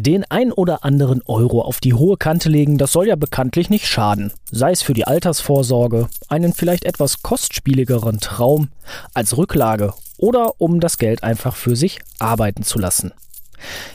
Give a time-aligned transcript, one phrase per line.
[0.00, 3.86] Den ein oder anderen Euro auf die hohe Kante legen, das soll ja bekanntlich nicht
[3.86, 4.32] schaden.
[4.50, 8.68] Sei es für die Altersvorsorge, einen vielleicht etwas kostspieligeren Traum,
[9.12, 13.12] als Rücklage oder um das Geld einfach für sich arbeiten zu lassen.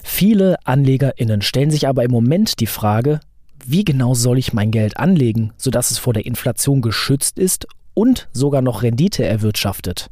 [0.03, 3.19] Viele AnlegerInnen stellen sich aber im Moment die Frage,
[3.65, 8.29] wie genau soll ich mein Geld anlegen, sodass es vor der Inflation geschützt ist und
[8.33, 10.09] sogar noch Rendite erwirtschaftet?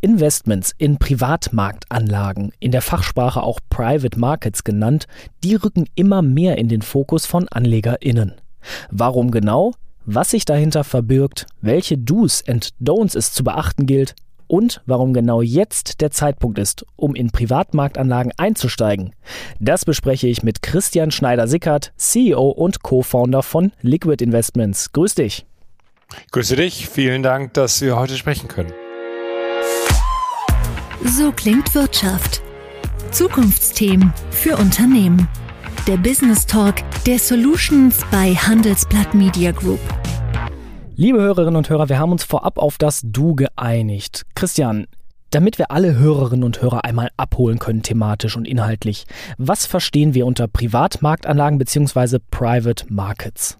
[0.00, 5.06] Investments in Privatmarktanlagen, in der Fachsprache auch Private Markets genannt,
[5.44, 8.34] die rücken immer mehr in den Fokus von AnlegerInnen.
[8.90, 9.72] Warum genau?
[10.06, 14.14] Was sich dahinter verbirgt, welche Do's and Don'ts es zu beachten gilt
[14.46, 19.14] und warum genau jetzt der Zeitpunkt ist, um in Privatmarktanlagen einzusteigen.
[19.60, 24.92] Das bespreche ich mit Christian Schneider-Sickert, CEO und Co-Founder von Liquid Investments.
[24.92, 25.46] Grüß dich.
[26.32, 26.88] Grüße dich.
[26.88, 28.72] Vielen Dank, dass wir heute sprechen können.
[31.04, 32.42] So klingt Wirtschaft.
[33.10, 35.28] Zukunftsthemen für Unternehmen.
[35.86, 36.74] Der Business Talk
[37.06, 39.80] der Solutions bei Handelsblatt Media Group.
[40.96, 44.26] Liebe Hörerinnen und Hörer, wir haben uns vorab auf das Du geeinigt.
[44.34, 44.86] Christian,
[45.30, 49.06] damit wir alle Hörerinnen und Hörer einmal abholen können thematisch und inhaltlich,
[49.38, 52.18] was verstehen wir unter Privatmarktanlagen bzw.
[52.30, 53.59] Private Markets?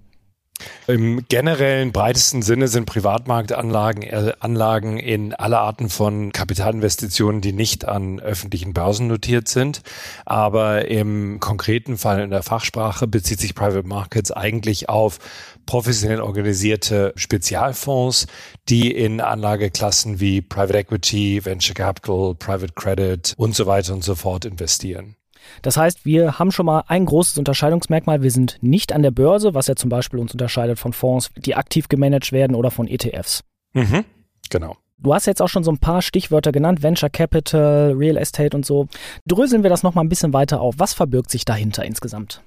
[0.87, 7.87] Im generellen breitesten Sinne sind Privatmarktanlagen äh, Anlagen in aller Arten von Kapitalinvestitionen, die nicht
[7.87, 9.83] an öffentlichen Börsen notiert sind.
[10.25, 15.19] Aber im konkreten Fall in der Fachsprache bezieht sich Private Markets eigentlich auf
[15.67, 18.27] professionell organisierte Spezialfonds,
[18.69, 24.15] die in Anlageklassen wie Private Equity, Venture Capital, Private Credit und so weiter und so
[24.15, 25.17] fort investieren.
[25.63, 28.23] Das heißt, wir haben schon mal ein großes Unterscheidungsmerkmal.
[28.23, 31.55] Wir sind nicht an der Börse, was ja zum Beispiel uns unterscheidet von Fonds, die
[31.55, 33.43] aktiv gemanagt werden oder von ETFs.
[33.73, 34.05] Mhm,
[34.49, 34.77] genau.
[34.99, 38.67] Du hast jetzt auch schon so ein paar Stichwörter genannt, Venture Capital, Real Estate und
[38.67, 38.87] so.
[39.27, 40.75] Dröseln wir das noch mal ein bisschen weiter auf.
[40.79, 42.43] Was verbirgt sich dahinter insgesamt?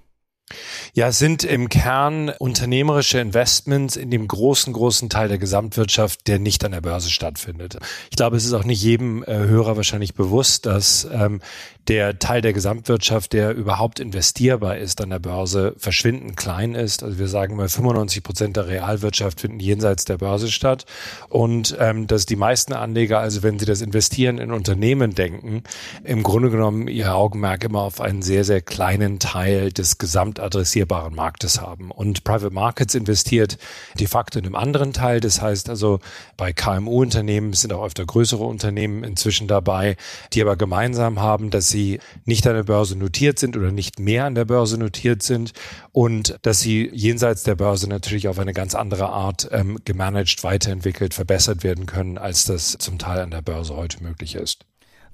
[0.94, 6.64] Ja, sind im Kern unternehmerische Investments in dem großen, großen Teil der Gesamtwirtschaft, der nicht
[6.66, 7.78] an der Börse stattfindet.
[8.12, 11.42] Ich glaube, es ist auch nicht jedem äh, Hörer wahrscheinlich bewusst, dass ähm,
[11.88, 17.04] der Teil der Gesamtwirtschaft, der überhaupt investierbar ist an der Börse, verschwindend klein ist.
[17.04, 20.86] Also wir sagen mal, 95 Prozent der Realwirtschaft finden jenseits der Börse statt.
[21.28, 25.64] Und ähm, dass die meisten Anleger, also wenn sie das Investieren in Unternehmen denken,
[26.04, 31.16] im Grunde genommen ihr Augenmerk immer auf einen sehr, sehr kleinen Teil des gesamt adressierbaren
[31.16, 31.92] Marktes haben.
[31.92, 33.58] Und Private Markets investiert
[34.00, 35.20] de facto in einem anderen Teil.
[35.20, 36.00] Das heißt also,
[36.38, 39.98] bei KMU-Unternehmen sind auch öfter größere Unternehmen inzwischen dabei,
[40.34, 44.26] die aber gemeinsam haben, dass sie nicht an der Börse notiert sind oder nicht mehr
[44.26, 45.54] an der Börse notiert sind
[45.92, 51.14] und dass sie jenseits der Börse natürlich auf eine ganz andere Art ähm, gemanagt, weiterentwickelt,
[51.14, 54.66] verbessert werden können, als das zum Teil an der Börse heute möglich ist.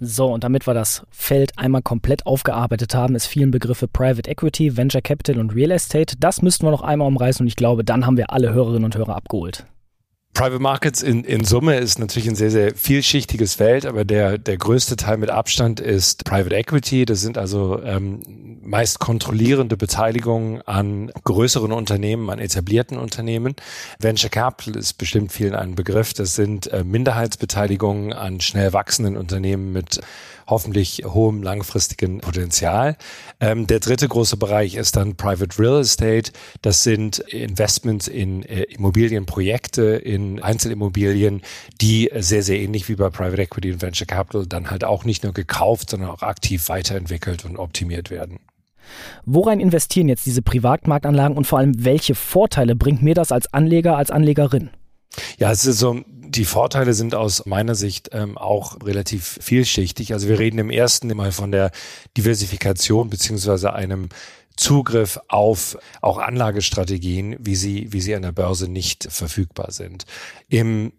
[0.01, 4.77] So, und damit wir das Feld einmal komplett aufgearbeitet haben, es vielen Begriffe Private Equity,
[4.77, 6.15] Venture Capital und Real Estate.
[6.17, 8.95] Das müssten wir noch einmal umreißen und ich glaube, dann haben wir alle Hörerinnen und
[8.95, 9.65] Hörer abgeholt.
[10.39, 14.55] Private Markets in, in Summe ist natürlich ein sehr, sehr vielschichtiges Feld, aber der, der
[14.55, 17.05] größte Teil mit Abstand ist Private Equity.
[17.05, 18.21] Das sind also ähm,
[18.63, 23.53] meist kontrollierende Beteiligungen an größeren Unternehmen, an etablierten Unternehmen.
[23.99, 26.13] Venture Capital ist bestimmt vielen ein Begriff.
[26.13, 29.99] Das sind äh, Minderheitsbeteiligungen an schnell wachsenden Unternehmen mit
[30.49, 32.97] hoffentlich hohem langfristigen Potenzial.
[33.39, 36.31] Ähm, der dritte große Bereich ist dann Private Real Estate.
[36.61, 41.41] Das sind Investments in äh, Immobilienprojekte, in Einzelimmobilien,
[41.81, 45.23] die sehr, sehr ähnlich wie bei Private Equity und Venture Capital dann halt auch nicht
[45.23, 48.39] nur gekauft, sondern auch aktiv weiterentwickelt und optimiert werden.
[49.25, 53.97] Worein investieren jetzt diese Privatmarktanlagen und vor allem welche Vorteile bringt mir das als Anleger,
[53.97, 54.71] als Anlegerin?
[55.37, 60.13] Ja, es ist so, die Vorteile sind aus meiner Sicht ähm, auch relativ vielschichtig.
[60.13, 61.71] Also wir reden im ersten Mal von der
[62.17, 64.09] Diversifikation beziehungsweise einem
[64.55, 70.05] Zugriff auf auch Anlagestrategien, wie sie, wie sie an der Börse nicht verfügbar sind.
[70.49, 70.91] Im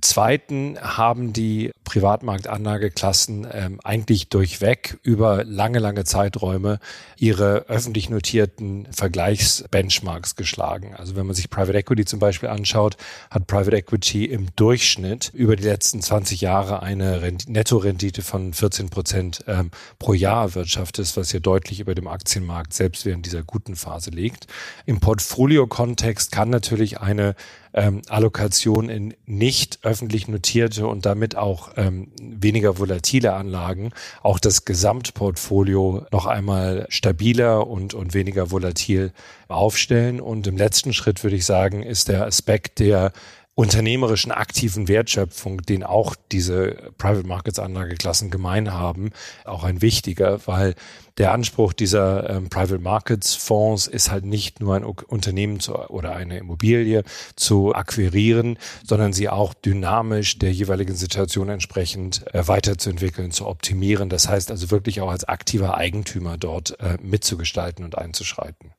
[0.00, 6.78] Zweiten haben die Privatmarktanlageklassen ähm, eigentlich durchweg über lange, lange Zeiträume
[7.16, 10.94] ihre öffentlich notierten Vergleichsbenchmarks geschlagen.
[10.94, 12.96] Also wenn man sich Private Equity zum Beispiel anschaut,
[13.30, 18.90] hat Private Equity im Durchschnitt über die letzten 20 Jahre eine Rent Nettorendite von 14
[18.90, 23.74] Prozent ähm, pro Jahr erwirtschaftet, was hier deutlich über dem Aktienmarkt selbst während dieser guten
[23.74, 24.46] Phase liegt.
[24.86, 27.34] Im Portfolio-Kontext kann natürlich eine
[27.74, 33.90] ähm, Allokation in nicht öffentlich notierte und damit auch ähm, weniger volatile Anlagen
[34.22, 39.12] auch das Gesamtportfolio noch einmal stabiler und, und weniger volatil
[39.48, 40.20] aufstellen.
[40.20, 43.12] Und im letzten Schritt würde ich sagen, ist der Aspekt der
[43.58, 49.10] unternehmerischen aktiven Wertschöpfung, den auch diese Private Markets Anlageklassen gemein haben,
[49.44, 50.76] auch ein wichtiger, weil
[51.16, 56.14] der Anspruch dieser ähm, Private Markets Fonds ist halt nicht nur ein Unternehmen zu, oder
[56.14, 57.02] eine Immobilie
[57.34, 64.08] zu akquirieren, sondern sie auch dynamisch der jeweiligen Situation entsprechend äh, weiterzuentwickeln, zu optimieren.
[64.08, 68.70] Das heißt also wirklich auch als aktiver Eigentümer dort äh, mitzugestalten und einzuschreiten.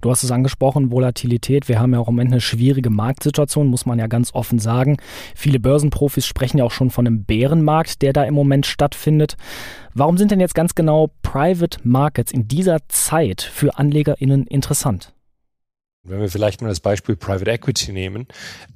[0.00, 1.68] Du hast es angesprochen, Volatilität.
[1.68, 4.98] Wir haben ja auch im Moment eine schwierige Marktsituation, muss man ja ganz offen sagen.
[5.34, 9.36] Viele Börsenprofis sprechen ja auch schon von einem Bärenmarkt, der da im Moment stattfindet.
[9.94, 15.13] Warum sind denn jetzt ganz genau Private Markets in dieser Zeit für AnlegerInnen interessant?
[16.06, 18.26] Wenn wir vielleicht mal das Beispiel Private Equity nehmen.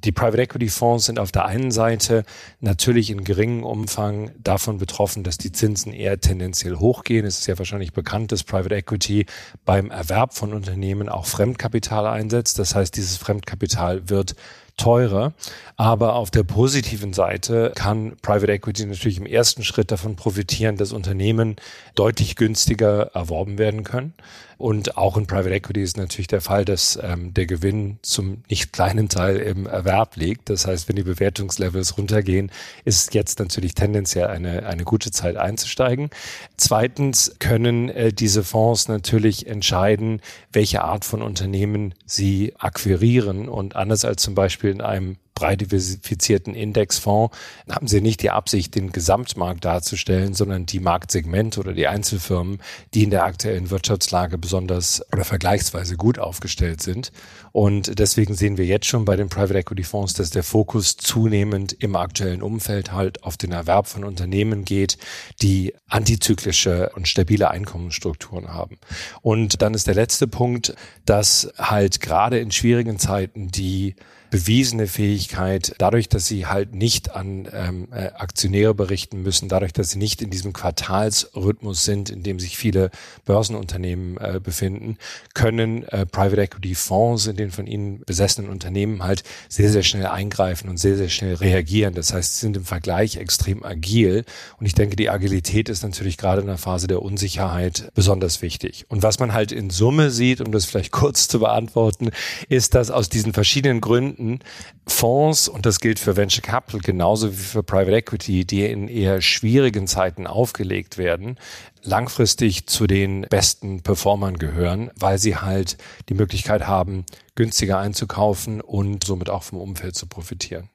[0.03, 2.23] Die Private Equity Fonds sind auf der einen Seite
[2.59, 7.27] natürlich in geringem Umfang davon betroffen, dass die Zinsen eher tendenziell hochgehen.
[7.27, 9.27] Es ist ja wahrscheinlich bekannt, dass Private Equity
[9.63, 12.57] beim Erwerb von Unternehmen auch Fremdkapital einsetzt.
[12.57, 14.35] Das heißt, dieses Fremdkapital wird
[14.79, 15.33] teurer.
[15.75, 20.91] Aber auf der positiven Seite kann Private Equity natürlich im ersten Schritt davon profitieren, dass
[20.91, 21.57] Unternehmen
[21.95, 24.13] deutlich günstiger erworben werden können.
[24.59, 28.73] Und auch in Private Equity ist natürlich der Fall, dass ähm, der Gewinn zum nicht
[28.73, 30.49] kleinen Teil im Erwerb liegt.
[30.49, 32.51] Das heißt, wenn die Bewertungslevels runtergehen,
[32.83, 36.09] ist jetzt natürlich tendenziell eine, eine gute Zeit einzusteigen.
[36.57, 40.21] Zweitens können äh, diese Fonds natürlich entscheiden,
[40.51, 43.47] welche Art von Unternehmen sie akquirieren.
[43.47, 47.35] Und anders als zum Beispiel in einem breit diversifizierten Indexfonds
[47.69, 52.59] haben sie nicht die Absicht, den Gesamtmarkt darzustellen, sondern die Marktsegmente oder die Einzelfirmen,
[52.93, 57.13] die in der aktuellen Wirtschaftslage besonders oder vergleichsweise gut aufgestellt sind.
[57.53, 61.71] Und deswegen sehen wir jetzt schon bei den Private Equity Fonds, dass der Fokus zunehmend
[61.71, 64.97] im aktuellen Umfeld halt auf den Erwerb von Unternehmen geht,
[65.41, 68.77] die antizyklische und stabile Einkommensstrukturen haben.
[69.21, 70.75] Und dann ist der letzte Punkt,
[71.05, 73.95] dass halt gerade in schwierigen Zeiten die
[74.31, 79.91] bewiesene Fähigkeit, dadurch, dass sie halt nicht an ähm, äh, Aktionäre berichten müssen, dadurch, dass
[79.91, 82.91] sie nicht in diesem Quartalsrhythmus sind, in dem sich viele
[83.25, 84.97] Börsenunternehmen äh, befinden,
[85.33, 90.07] können äh, Private Equity Fonds in den von ihnen besessenen Unternehmen halt sehr, sehr schnell
[90.07, 91.93] eingreifen und sehr, sehr schnell reagieren.
[91.93, 94.25] Das heißt, sie sind im Vergleich extrem agil.
[94.59, 98.85] Und ich denke, die Agilität ist natürlich gerade in der Phase der Unsicherheit besonders wichtig.
[98.89, 102.11] Und was man halt in Summe sieht, um das vielleicht kurz zu beantworten,
[102.47, 104.39] ist, dass aus diesen verschiedenen Gründen Gründen
[104.85, 109.21] Fonds, und das gilt für Venture Capital genauso wie für Private Equity, die in eher
[109.21, 111.37] schwierigen Zeiten aufgelegt werden,
[111.83, 115.77] langfristig zu den besten Performern gehören, weil sie halt
[116.09, 117.05] die Möglichkeit haben,
[117.35, 120.69] günstiger einzukaufen und somit auch vom Umfeld zu profitieren.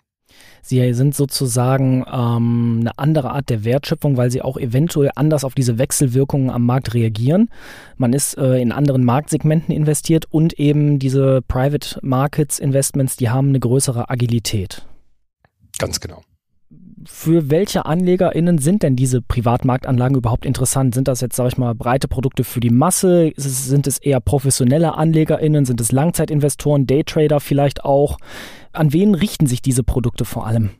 [0.65, 5.55] Sie sind sozusagen ähm, eine andere Art der Wertschöpfung, weil sie auch eventuell anders auf
[5.55, 7.51] diese Wechselwirkungen am Markt reagieren.
[7.97, 13.51] Man ist äh, in anderen Marktsegmenten investiert und eben diese Private Markets Investments, die haben
[13.51, 14.87] eine größere Agilität.
[15.79, 16.23] Ganz genau
[17.07, 20.95] für welche AnlegerInnen sind denn diese Privatmarktanlagen überhaupt interessant?
[20.95, 23.33] Sind das jetzt, sag ich mal, breite Produkte für die Masse?
[23.37, 25.65] Sind es eher professionelle AnlegerInnen?
[25.65, 28.19] Sind es Langzeitinvestoren, Daytrader vielleicht auch?
[28.73, 30.71] An wen richten sich diese Produkte vor allem?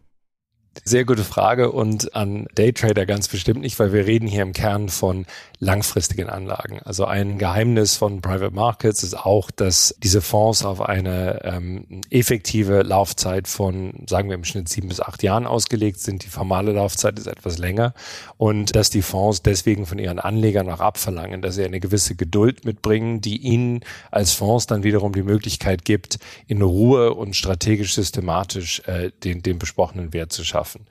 [0.83, 4.89] Sehr gute Frage und an Daytrader ganz bestimmt nicht, weil wir reden hier im Kern
[4.89, 5.25] von
[5.61, 6.81] langfristigen Anlagen.
[6.85, 12.83] Also ein Geheimnis von Private Markets ist auch, dass diese Fonds auf eine ähm, effektive
[12.83, 16.25] Laufzeit von, sagen wir im Schnitt sieben bis acht Jahren ausgelegt sind.
[16.25, 17.95] Die formale Laufzeit ist etwas länger
[18.37, 22.65] und dass die Fonds deswegen von ihren Anlegern auch abverlangen, dass sie eine gewisse Geduld
[22.65, 23.81] mitbringen, die ihnen
[24.11, 29.59] als Fonds dann wiederum die Möglichkeit gibt, in Ruhe und strategisch systematisch äh, den, den
[29.59, 30.87] besprochenen Wert zu schaffen.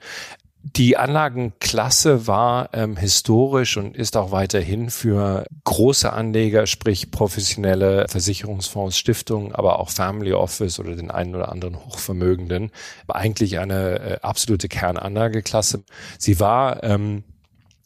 [0.66, 8.96] Die Anlagenklasse war ähm, historisch und ist auch weiterhin für große Anleger, sprich professionelle Versicherungsfonds,
[8.96, 12.70] Stiftungen, aber auch Family Office oder den einen oder anderen Hochvermögenden
[13.08, 15.84] eigentlich eine äh, absolute Kernanlageklasse.
[16.18, 17.24] Sie war ähm,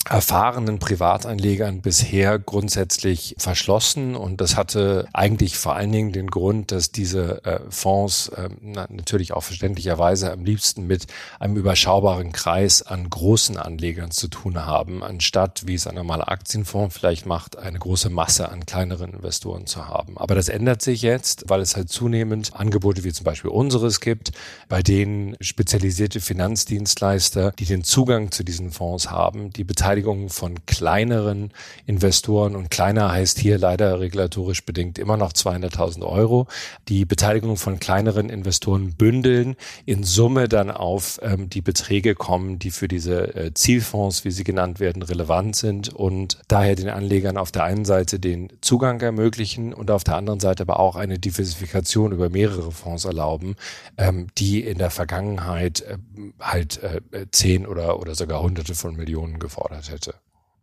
[0.08, 6.92] erfahrenen Privatanlegern bisher grundsätzlich verschlossen und das hatte eigentlich vor allen Dingen den Grund, dass
[6.92, 13.58] diese äh, Fonds äh, natürlich auch verständlicherweise am liebsten mit einem überschaubaren Kreis an großen
[13.58, 18.48] Anlegern zu tun haben, anstatt, wie es ein normaler Aktienfonds vielleicht macht, eine große Masse
[18.48, 20.16] an kleineren Investoren zu haben.
[20.16, 24.32] Aber das ändert sich jetzt, weil es halt zunehmend Angebote wie zum Beispiel unseres gibt,
[24.70, 30.66] bei denen spezialisierte Finanzdienstleister, die den Zugang zu diesen Fonds haben, die beteiligen Beteiligung von
[30.66, 31.50] kleineren
[31.86, 36.46] Investoren und kleiner heißt hier leider regulatorisch bedingt immer noch 200.000 Euro.
[36.88, 42.70] Die Beteiligung von kleineren Investoren bündeln, in Summe dann auf ähm, die Beträge kommen, die
[42.70, 47.50] für diese äh, Zielfonds, wie sie genannt werden, relevant sind und daher den Anlegern auf
[47.50, 52.12] der einen Seite den Zugang ermöglichen und auf der anderen Seite aber auch eine Diversifikation
[52.12, 53.56] über mehrere Fonds erlauben,
[53.96, 55.96] ähm, die in der Vergangenheit äh,
[56.40, 60.14] halt äh, zehn oder, oder sogar hunderte von Millionen gefordert hätte.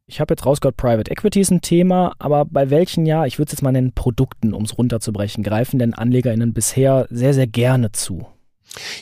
[0.07, 3.47] Ich habe jetzt rausgehört, Private Equity ist ein Thema, aber bei welchen ja, ich würde
[3.49, 7.91] es jetzt mal nennen, Produkten, um es runterzubrechen, greifen denn AnlegerInnen bisher sehr, sehr gerne
[7.91, 8.27] zu?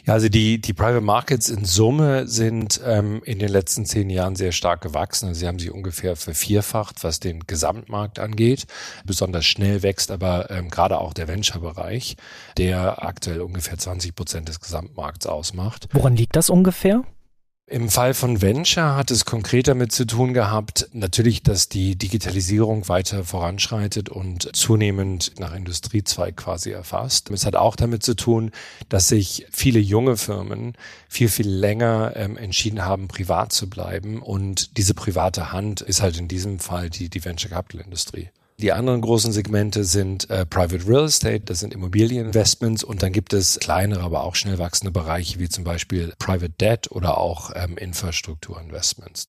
[0.06, 4.36] Ja, also die, die Private Markets in Summe sind ähm, in den letzten zehn Jahren
[4.36, 5.28] sehr stark gewachsen.
[5.28, 8.66] Also sie haben sich ungefähr vervierfacht, was den Gesamtmarkt angeht.
[9.06, 12.18] Besonders schnell wächst aber ähm, gerade auch der Venture-Bereich,
[12.58, 15.88] der aktuell ungefähr 20 Prozent des Gesamtmarkts ausmacht.
[15.92, 17.04] Woran liegt das ungefähr?
[17.66, 22.90] Im Fall von Venture hat es konkret damit zu tun gehabt, natürlich, dass die Digitalisierung
[22.90, 27.32] weiter voranschreitet und zunehmend nach Industriezweig quasi erfasst.
[27.32, 28.52] Es hat auch damit zu tun,
[28.90, 30.74] dass sich viele junge Firmen
[31.08, 34.22] viel, viel länger ähm, entschieden haben, privat zu bleiben.
[34.22, 38.30] Und diese private Hand ist halt in diesem Fall die, die Venture Capital Industrie.
[38.60, 43.34] Die anderen großen Segmente sind äh, Private Real Estate, das sind Immobilieninvestments und dann gibt
[43.34, 47.78] es kleinere, aber auch schnell wachsende Bereiche wie zum Beispiel Private Debt oder auch ähm,
[47.78, 49.28] Infrastrukturinvestments.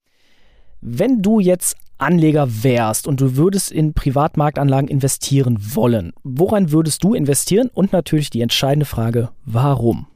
[0.81, 7.15] Wenn du jetzt Anleger wärst und du würdest in Privatmarktanlagen investieren wollen, woran würdest du
[7.15, 7.71] investieren?
[7.73, 10.07] Und natürlich die entscheidende Frage, warum?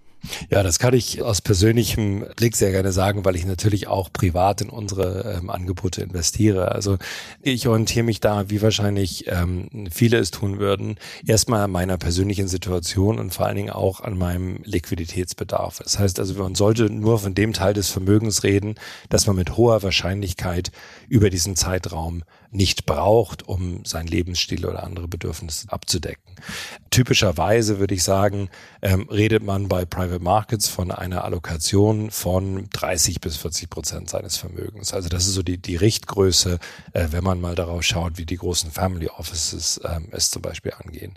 [0.50, 4.60] Ja, das kann ich aus persönlichem Blick sehr gerne sagen, weil ich natürlich auch privat
[4.60, 6.72] in unsere ähm, Angebote investiere.
[6.72, 6.98] Also
[7.42, 12.48] ich orientiere mich da, wie wahrscheinlich ähm, viele es tun würden, erstmal an meiner persönlichen
[12.48, 15.80] Situation und vor allen Dingen auch an meinem Liquiditätsbedarf.
[15.82, 18.74] Das heißt also, man sollte nur von dem Teil des Vermögens reden,
[19.08, 20.70] dass man mit hoher Wahrscheinlichkeit
[21.08, 26.34] über diesen Zeitraum nicht braucht, um seinen Lebensstil oder andere Bedürfnisse abzudecken.
[26.90, 28.48] Typischerweise würde ich sagen,
[28.80, 34.36] ähm, redet man bei Private Markets von einer Allokation von 30 bis 40 Prozent seines
[34.36, 34.92] Vermögens.
[34.92, 36.58] Also das ist so die, die Richtgröße,
[36.92, 40.72] äh, wenn man mal darauf schaut, wie die großen Family Offices ähm, es zum Beispiel
[40.72, 41.14] angehen.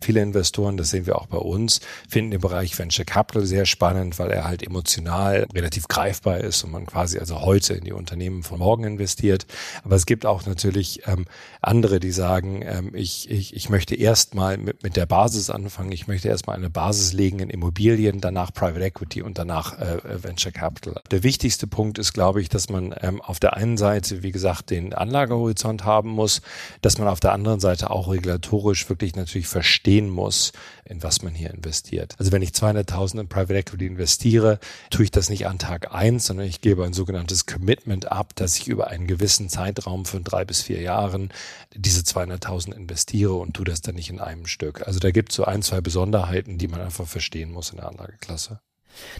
[0.00, 4.18] Viele Investoren, das sehen wir auch bei uns, finden den Bereich Venture Capital sehr spannend,
[4.18, 8.42] weil er halt emotional relativ greifbar ist und man quasi also heute in die Unternehmen
[8.42, 9.46] von morgen investiert.
[9.84, 11.26] Aber es gibt auch natürlich ähm,
[11.60, 16.06] andere, die sagen, ähm, ich, ich, ich möchte erstmal mit, mit der Basis anfangen, ich
[16.06, 21.00] möchte erstmal eine Basis legen in Immobilien, danach Private Equity und danach äh, Venture Capital.
[21.10, 24.70] Der wichtigste Punkt ist, glaube ich, dass man ähm, auf der einen Seite, wie gesagt,
[24.70, 26.42] den Anlagehorizont haben muss,
[26.80, 30.52] dass man auf der anderen Seite auch regulatorisch wirklich natürlich verstehen muss,
[30.84, 32.14] in was man hier investiert.
[32.18, 34.58] Also wenn ich 200.000 in Private Equity investiere,
[34.90, 38.56] tue ich das nicht an Tag eins, sondern ich gebe ein sogenanntes Commitment ab, dass
[38.58, 41.32] ich über einen gewissen Zeitraum von drei bis vier Jahren
[41.74, 44.86] diese 200.000 investiere und tue das dann nicht in einem Stück.
[44.86, 47.86] Also da gibt es so ein, zwei Besonderheiten, die man einfach verstehen muss in der
[48.22, 48.60] Anlageklasse.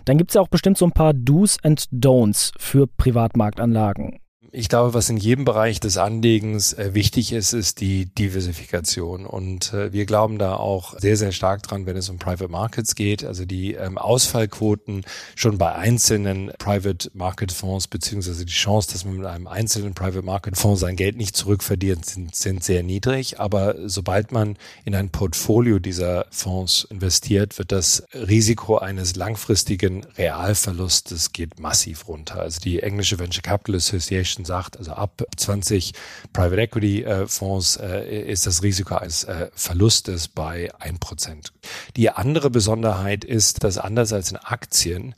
[0.04, 4.18] Dann gibt es ja auch bestimmt so ein paar Do's and Don'ts für Privatmarktanlagen.
[4.54, 9.24] Ich glaube, was in jedem Bereich des Anlegens äh, wichtig ist, ist die Diversifikation.
[9.24, 12.94] Und äh, wir glauben da auch sehr, sehr stark dran, wenn es um Private Markets
[12.94, 13.24] geht.
[13.24, 15.06] Also die ähm, Ausfallquoten
[15.36, 20.20] schon bei einzelnen Private Market Fonds, beziehungsweise die Chance, dass man mit einem einzelnen Private
[20.20, 23.40] Market Fonds sein Geld nicht zurückverdient, sind, sind sehr niedrig.
[23.40, 31.32] Aber sobald man in ein Portfolio dieser Fonds investiert, wird das Risiko eines langfristigen Realverlustes
[31.32, 32.40] geht massiv runter.
[32.40, 35.92] Also die englische Venture Capital Association Foundation sagt, also ab 20
[36.32, 41.52] Private Equity äh, Fonds äh, ist das Risiko eines äh, Verlustes bei 1%.
[41.96, 45.14] Die andere Besonderheit ist, dass anders als in Aktien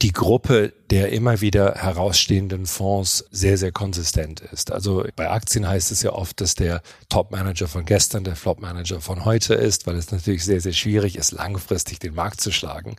[0.00, 4.72] die Gruppe der immer wieder herausstehenden Fonds sehr, sehr konsistent ist.
[4.72, 9.24] Also bei Aktien heißt es ja oft, dass der Top-Manager von gestern der Flop-Manager von
[9.24, 12.96] heute ist, weil es natürlich sehr, sehr schwierig ist, langfristig den Markt zu schlagen.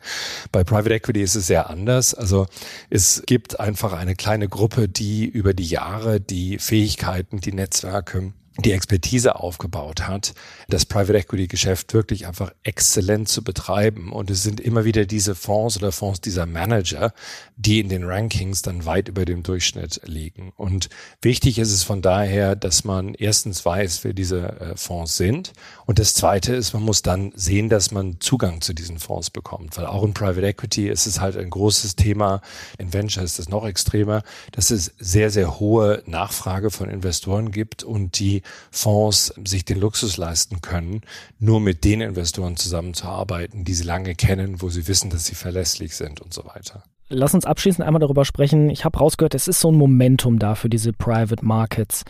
[0.51, 2.13] Bei Private Equity ist es sehr anders.
[2.13, 2.47] Also
[2.89, 8.73] es gibt einfach eine kleine Gruppe, die über die Jahre die Fähigkeiten, die Netzwerke, die
[8.73, 10.33] Expertise aufgebaut hat,
[10.67, 14.11] das Private Equity Geschäft wirklich einfach exzellent zu betreiben.
[14.11, 17.13] Und es sind immer wieder diese Fonds oder Fonds dieser Manager,
[17.55, 20.51] die in den Rankings dann weit über dem Durchschnitt liegen.
[20.57, 20.89] Und
[21.21, 25.53] wichtig ist es von daher, dass man erstens weiß, wer diese äh, Fonds sind.
[25.85, 29.77] Und das zweite ist, man muss dann sehen, dass man Zugang zu diesen Fonds bekommt.
[29.77, 32.41] Weil auch in Private Equity ist es halt ein großes Thema.
[32.77, 37.83] In Venture ist es noch extremer, dass es sehr, sehr hohe Nachfrage von Investoren gibt
[37.83, 38.40] und die
[38.71, 41.01] Fonds sich den Luxus leisten können,
[41.39, 45.95] nur mit den Investoren zusammenzuarbeiten, die sie lange kennen, wo sie wissen, dass sie verlässlich
[45.95, 46.83] sind und so weiter.
[47.09, 48.69] lass uns abschließend einmal darüber sprechen.
[48.69, 52.05] Ich habe rausgehört, es ist so ein Momentum da für diese Private Markets.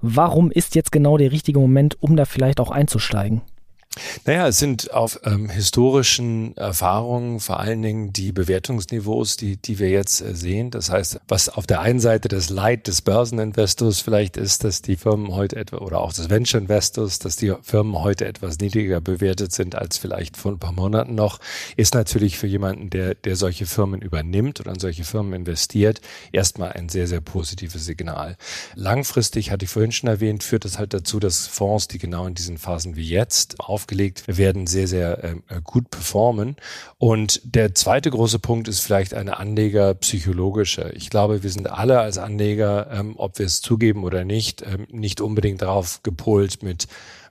[0.00, 3.42] Warum ist jetzt genau der richtige Moment, um da vielleicht auch einzusteigen?
[4.24, 9.88] Naja, es sind auf ähm, historischen Erfahrungen vor allen Dingen die Bewertungsniveaus, die, die wir
[9.88, 10.70] jetzt äh, sehen.
[10.70, 14.96] Das heißt, was auf der einen Seite das Leid des Börseninvestors vielleicht ist, dass die
[14.96, 19.52] Firmen heute etwa oder auch des Venture Investors, dass die Firmen heute etwas niedriger bewertet
[19.52, 21.38] sind als vielleicht vor ein paar Monaten noch,
[21.76, 26.00] ist natürlich für jemanden, der, der solche Firmen übernimmt oder an solche Firmen investiert,
[26.32, 28.36] erstmal ein sehr, sehr positives Signal.
[28.74, 32.34] Langfristig, hatte ich vorhin schon erwähnt, führt das halt dazu, dass Fonds, die genau in
[32.34, 36.56] diesen Phasen wie jetzt auf aufgelegt werden, sehr, sehr äh, gut performen.
[36.98, 40.92] Und der zweite große Punkt ist vielleicht eine Anlegerpsychologische.
[40.94, 44.86] Ich glaube, wir sind alle als Anleger, ähm, ob wir es zugeben oder nicht, ähm,
[44.90, 46.86] nicht unbedingt darauf gepolt, mit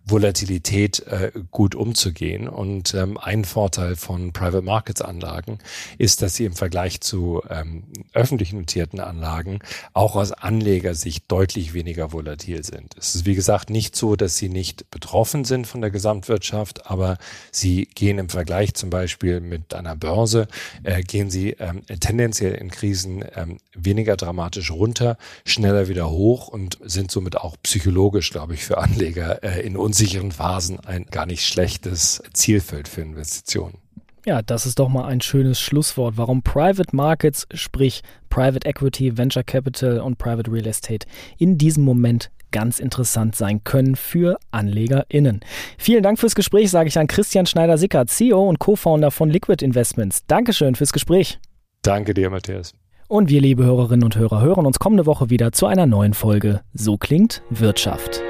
[0.06, 2.48] Volatilität äh, gut umzugehen.
[2.48, 5.60] Und ähm, ein Vorteil von Private Markets Anlagen
[5.98, 7.84] ist, dass sie im Vergleich zu ähm,
[8.14, 9.60] öffentlich notierten Anlagen
[9.94, 12.96] auch aus Anlegersicht deutlich weniger volatil sind.
[12.98, 17.18] Es ist wie gesagt nicht so, dass sie nicht betroffen sind von der Gesamtwirtschaft, aber
[17.52, 20.48] sie gehen im Vergleich zum Beispiel mit einer Börse,
[20.84, 26.78] äh, gehen sie ähm, tendenziell in Krisen ähm, weniger dramatisch runter, schneller wieder hoch und
[26.84, 31.46] sind somit auch psychologisch, glaube ich, für Anleger äh, in unsicheren Phasen ein gar nicht
[31.46, 33.78] schlechtes Zielfeld für Investitionen.
[34.26, 39.44] Ja, das ist doch mal ein schönes Schlusswort, warum Private Markets, sprich Private Equity, Venture
[39.44, 41.06] Capital und Private Real Estate
[41.38, 45.42] in diesem Moment ganz interessant sein können für AnlegerInnen.
[45.78, 50.26] Vielen Dank fürs Gespräch, sage ich an Christian Schneider-Sickert, CEO und Co-Founder von Liquid Investments.
[50.26, 51.40] Dankeschön fürs Gespräch.
[51.84, 52.74] Danke dir, Matthias.
[53.08, 56.62] Und wir, liebe Hörerinnen und Hörer, hören uns kommende Woche wieder zu einer neuen Folge
[56.74, 58.24] So klingt Wirtschaft.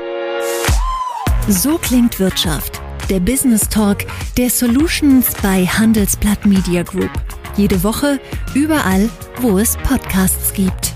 [1.49, 2.81] So klingt Wirtschaft.
[3.09, 4.05] Der Business Talk
[4.37, 7.11] der Solutions bei Handelsblatt Media Group.
[7.57, 8.17] Jede Woche,
[8.53, 9.09] überall,
[9.41, 10.95] wo es Podcasts gibt.